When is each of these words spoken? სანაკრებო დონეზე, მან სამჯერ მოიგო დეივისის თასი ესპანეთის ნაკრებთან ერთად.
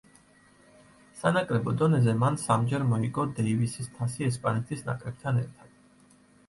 სანაკრებო 1.19 1.73
დონეზე, 1.83 2.15
მან 2.23 2.39
სამჯერ 2.45 2.89
მოიგო 2.95 3.27
დეივისის 3.41 3.93
თასი 4.01 4.29
ესპანეთის 4.33 4.85
ნაკრებთან 4.91 5.43
ერთად. 5.47 5.81